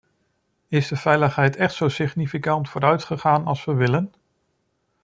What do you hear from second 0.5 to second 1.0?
Is de